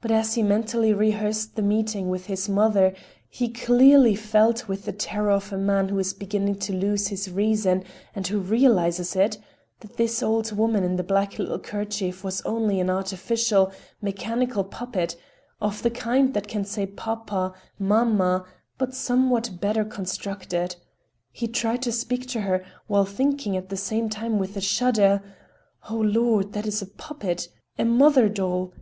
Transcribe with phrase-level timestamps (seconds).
[0.00, 2.94] But as he mentally rehearsed the meeting with his mother
[3.28, 7.28] he clearly felt with the terror of a man who is beginning to lose his
[7.28, 7.82] reason
[8.14, 9.38] and who realizes it,
[9.80, 15.16] that this old woman in the black little kerchief was only an artificial, mechanical puppet,
[15.60, 18.44] of the kind that can say "pa pa," "ma ma,"
[18.78, 20.76] but somewhat better constructed.
[21.32, 25.24] He tried to speak to her, while thinking at the same time with a shudder:
[25.90, 26.52] "O Lord!
[26.52, 27.48] That is a puppet.
[27.76, 28.72] A mother doll.